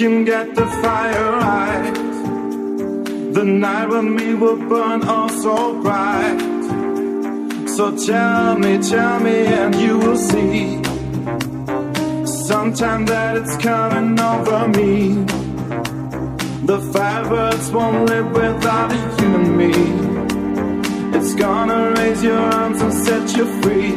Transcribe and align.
can 0.00 0.24
get 0.24 0.54
the 0.54 0.66
fire 0.82 1.30
right. 1.32 1.92
The 3.34 3.44
night 3.44 3.86
with 3.90 4.04
me 4.04 4.32
will 4.32 4.56
burn 4.56 5.02
all 5.02 5.28
so 5.28 5.78
bright. 5.82 6.40
So 7.68 7.94
tell 8.06 8.58
me, 8.58 8.78
tell 8.78 9.20
me, 9.20 9.44
and 9.60 9.74
you 9.74 9.98
will 9.98 10.16
see. 10.16 10.82
Sometime 12.24 13.04
that 13.12 13.36
it's 13.36 13.56
coming 13.58 14.18
over 14.18 14.68
me. 14.68 15.26
The 16.70 16.78
firebirds 16.92 17.70
won't 17.70 18.08
live 18.08 18.30
without 18.32 18.90
you 19.20 19.28
and 19.40 19.50
me. 19.60 19.72
It's 21.18 21.34
gonna 21.34 21.92
raise 21.98 22.22
your 22.22 22.38
arms 22.38 22.80
and 22.80 22.94
set 22.94 23.36
you 23.36 23.44
free, 23.60 23.90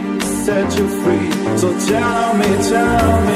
set 0.44 0.68
you 0.78 0.86
free. 1.02 1.58
So 1.62 1.68
tell 1.88 2.34
me, 2.42 2.50
tell 2.72 3.26
me. 3.28 3.33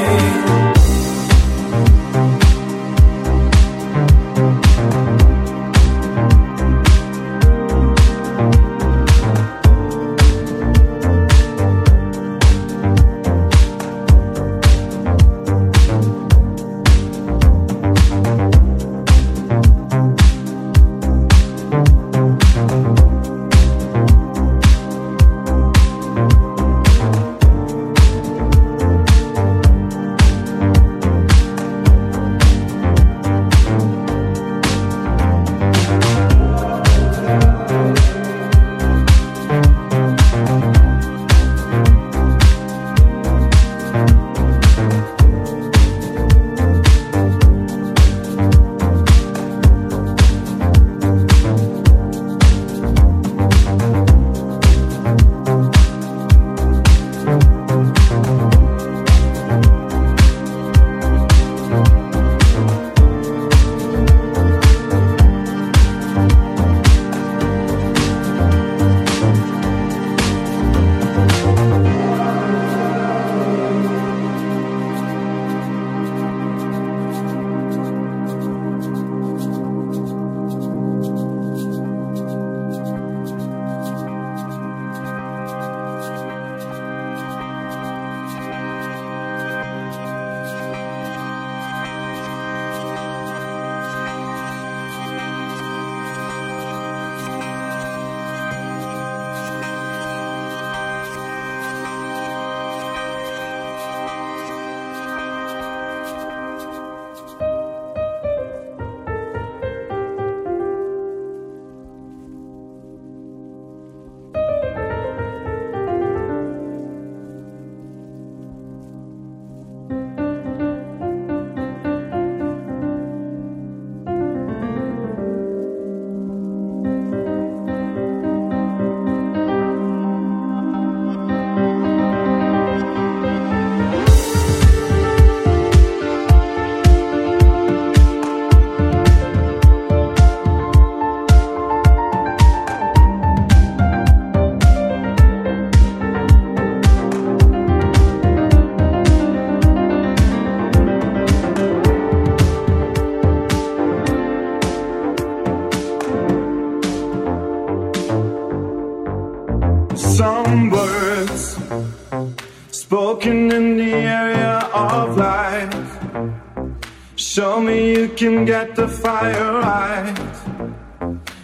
Can 168.18 168.44
get 168.44 168.74
the 168.74 168.88
fire 168.88 169.52
right. 169.60 170.12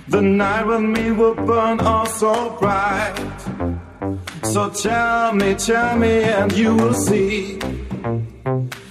The 0.09 0.21
night 0.21 0.67
with 0.67 0.81
me 0.81 1.13
will 1.13 1.35
burn 1.35 1.79
all 1.79 2.07
so 2.07 2.57
bright. 2.59 3.15
So 4.43 4.71
tell 4.71 5.33
me, 5.35 5.55
tell 5.55 5.97
me, 5.97 6.25
and 6.25 6.53
you 6.53 6.75
will 6.75 6.95
see. 6.95 7.61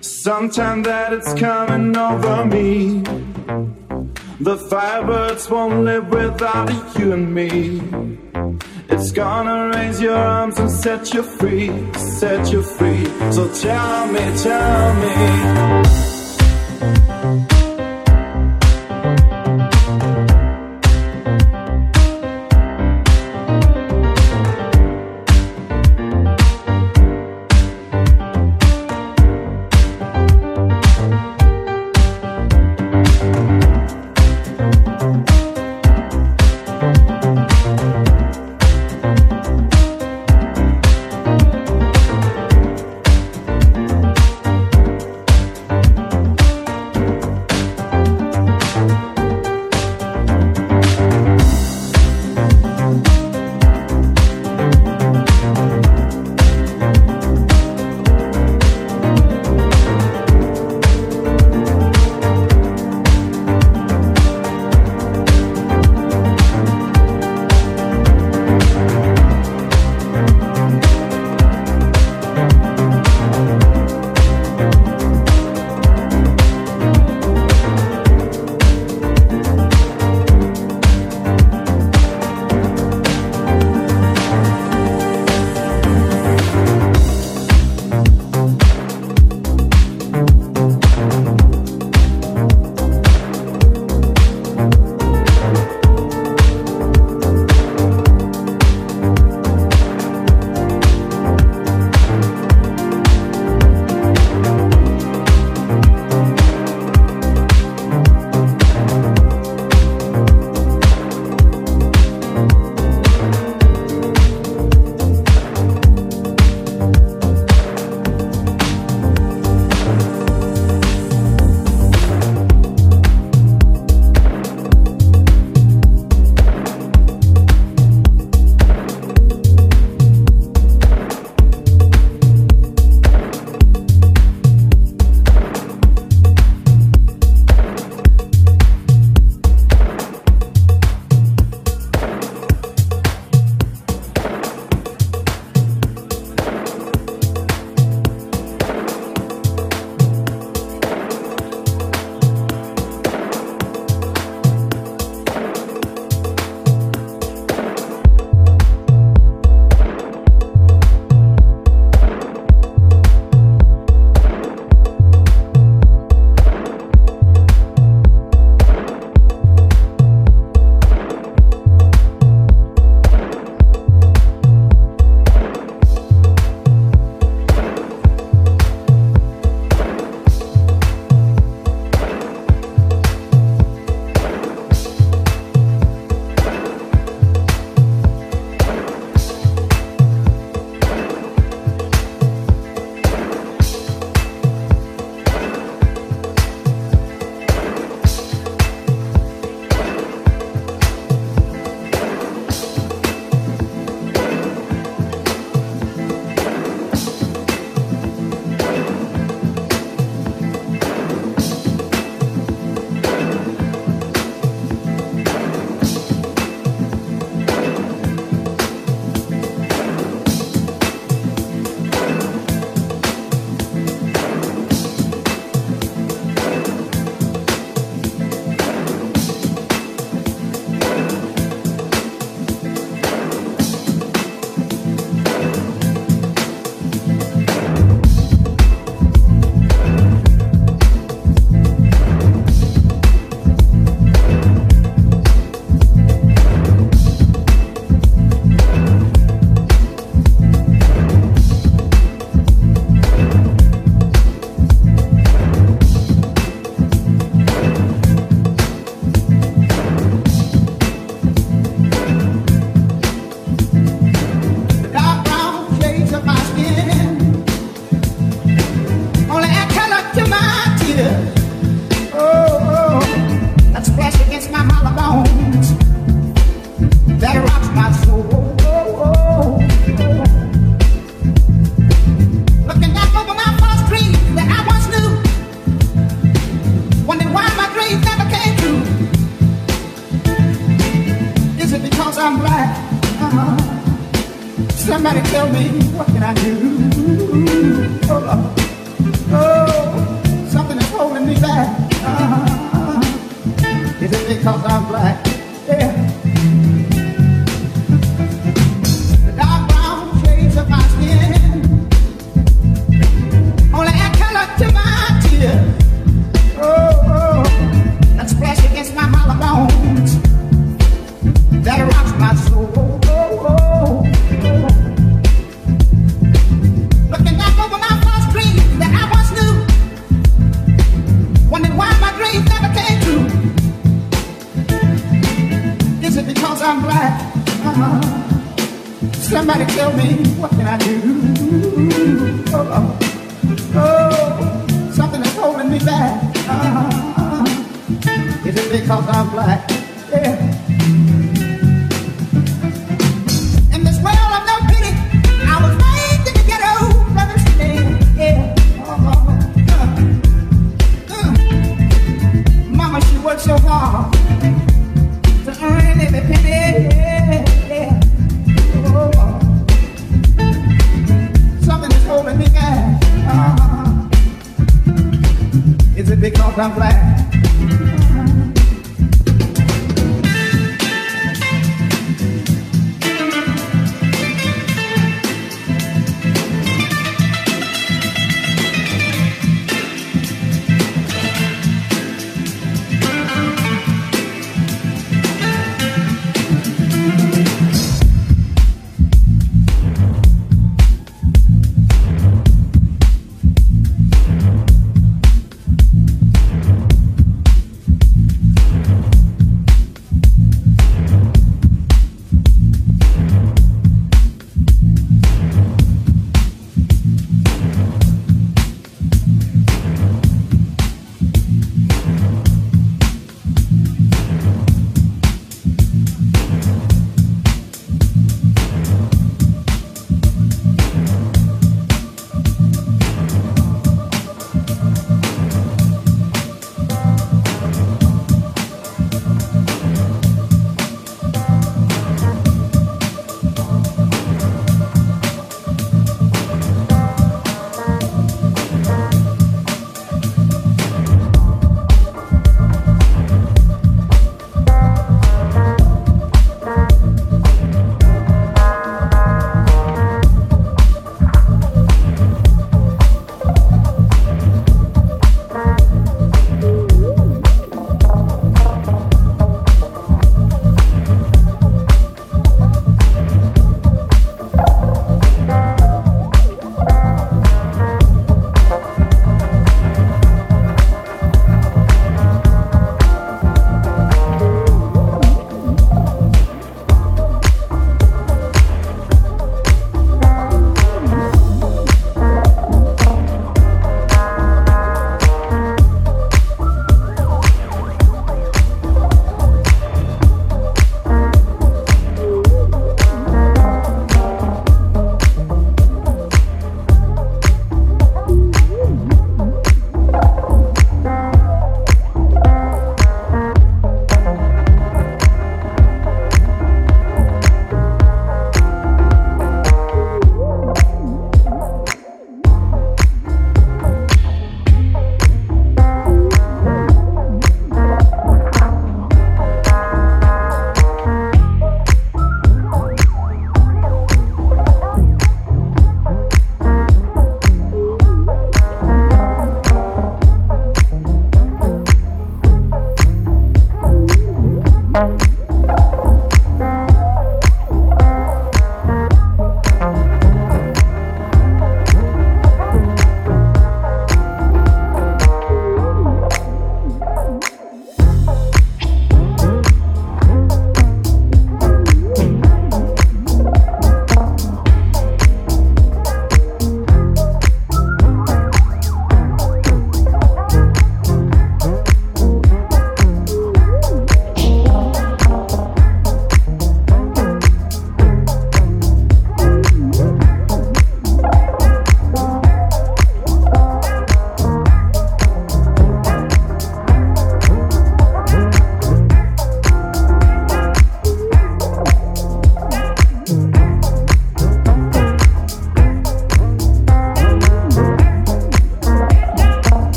Sometime 0.00 0.84
that 0.84 1.12
it's 1.12 1.34
coming 1.34 1.96
over 1.96 2.44
me. 2.44 3.02
The 4.38 4.56
firebirds 4.70 5.50
won't 5.50 5.84
live 5.84 6.08
without 6.10 6.70
you 6.96 7.12
and 7.12 7.34
me. 7.34 7.82
It's 8.88 9.10
gonna 9.10 9.72
raise 9.74 10.00
your 10.00 10.16
arms 10.16 10.60
and 10.60 10.70
set 10.70 11.12
you 11.12 11.24
free, 11.24 11.70
set 11.94 12.52
you 12.52 12.62
free. 12.62 13.04
So 13.32 13.52
tell 13.52 14.06
me, 14.12 14.24
tell 14.42 14.94
me. 15.02 16.13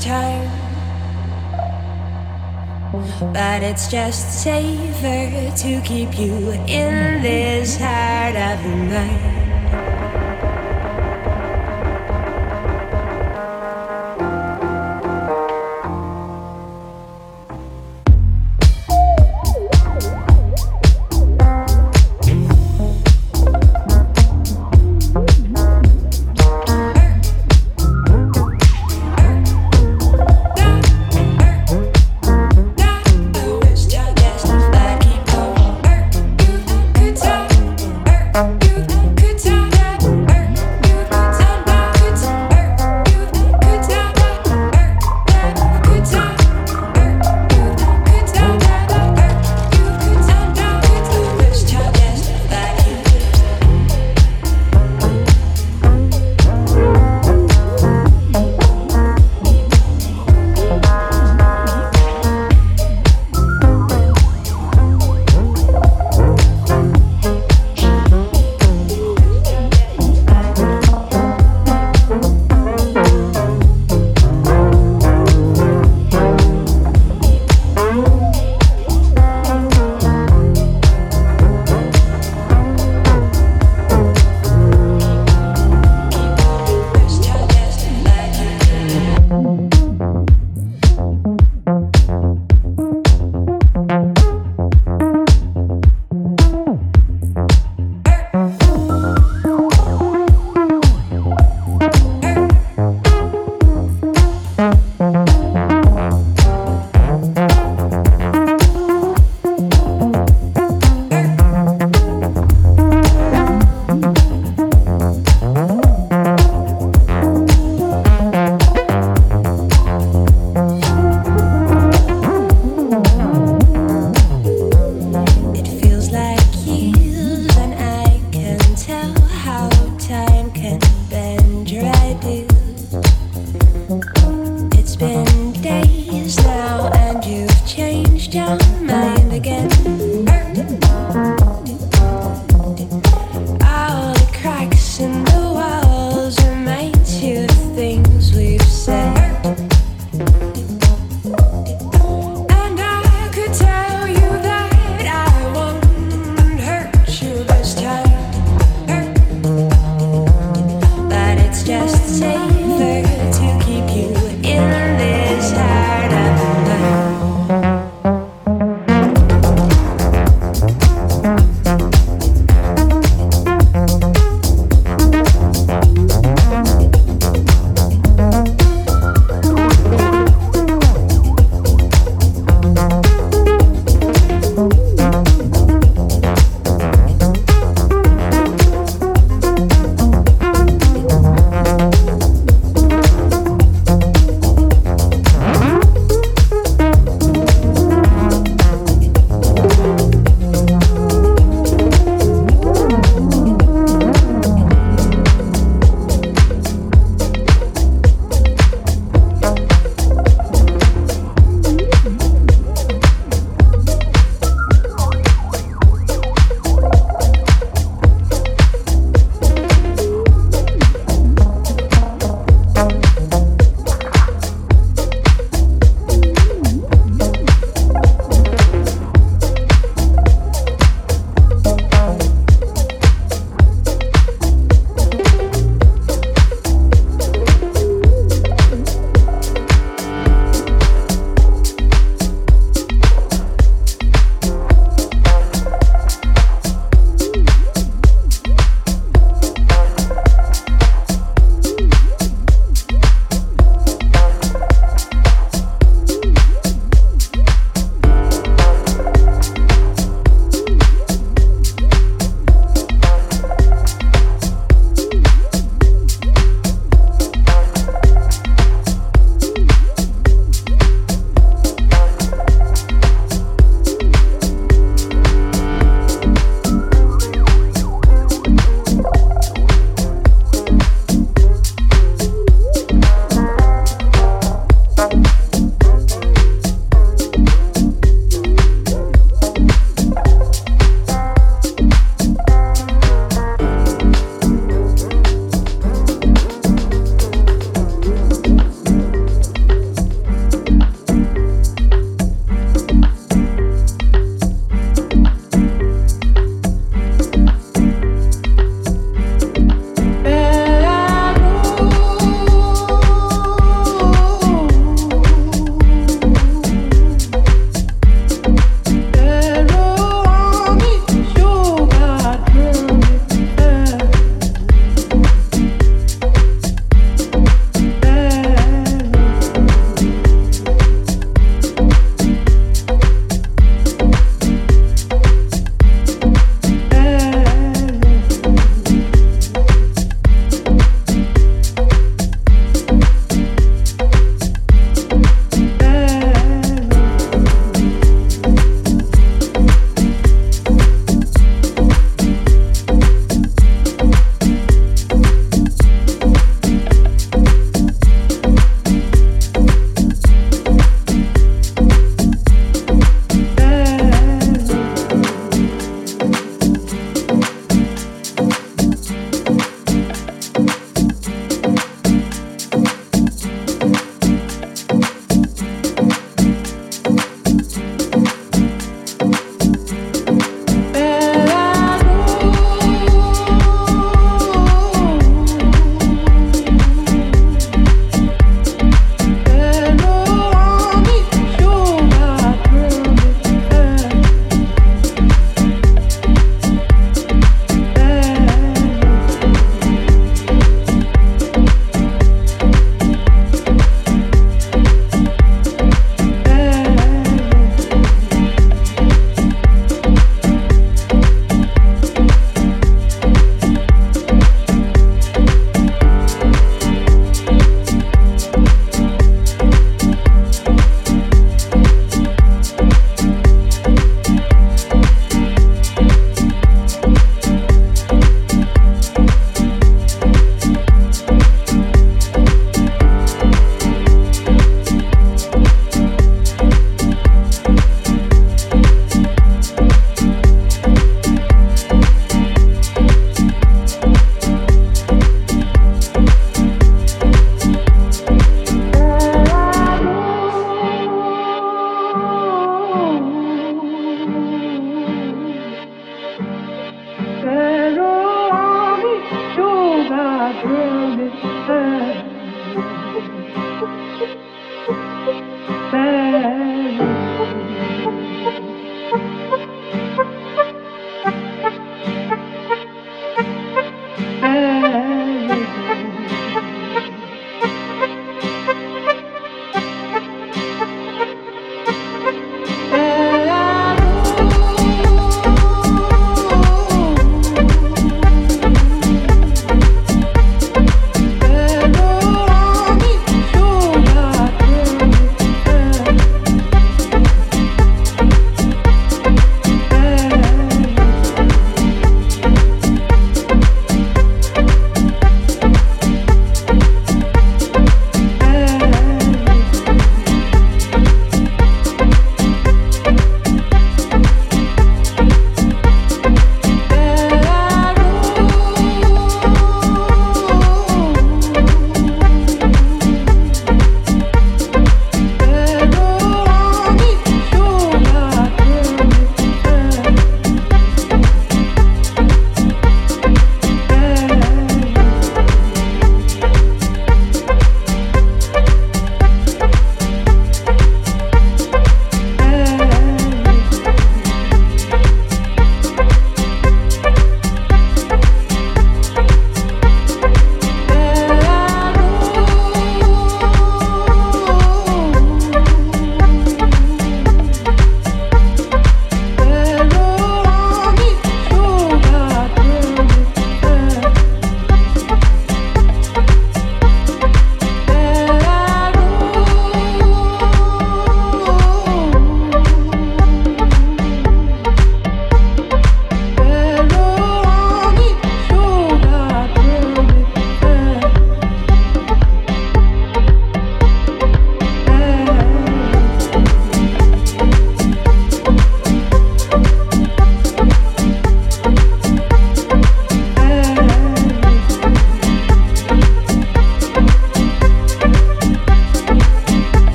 time. 0.00 0.48
But 3.32 3.62
it's 3.62 3.88
just 3.88 4.42
safer 4.42 5.54
to 5.56 5.80
keep 5.82 6.18
you 6.18 6.52
in 6.66 7.22
this 7.22 7.76
heart 7.76 8.34
of 8.34 8.64
mine. 8.64 9.49